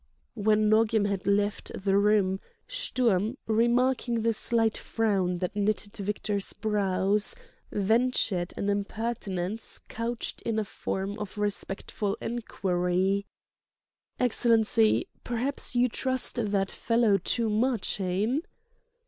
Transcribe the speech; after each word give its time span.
When 0.33 0.67
Nogam 0.67 1.05
had 1.05 1.27
left 1.27 1.71
the 1.75 1.95
room, 1.95 2.39
Sturm, 2.67 3.37
remarking 3.45 4.23
the 4.23 4.33
slight 4.33 4.75
frown 4.75 5.37
that 5.37 5.55
knitted 5.55 5.95
Victor's 5.95 6.53
brows, 6.53 7.35
ventured 7.71 8.51
an 8.57 8.67
impertinence 8.67 9.79
couched 9.89 10.41
in 10.41 10.57
a 10.57 10.63
form 10.65 11.19
of 11.19 11.37
respectful 11.37 12.17
enquiry: 12.19 13.27
"Excellency, 14.19 15.07
perhaps 15.23 15.75
you 15.75 15.87
trust 15.87 16.51
that 16.51 16.71
fellow 16.71 17.19
too 17.19 17.47
much, 17.47 17.97
hein?" 17.97 18.41